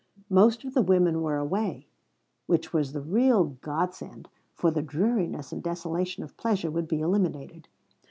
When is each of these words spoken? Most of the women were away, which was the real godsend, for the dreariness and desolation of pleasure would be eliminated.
Most 0.31 0.63
of 0.63 0.73
the 0.73 0.81
women 0.81 1.21
were 1.21 1.37
away, 1.37 1.85
which 2.47 2.73
was 2.73 2.91
the 2.91 3.01
real 3.01 3.43
godsend, 3.61 4.29
for 4.55 4.71
the 4.71 4.81
dreariness 4.81 5.51
and 5.51 5.61
desolation 5.61 6.23
of 6.23 6.37
pleasure 6.37 6.71
would 6.71 6.87
be 6.87 7.01
eliminated. 7.01 7.67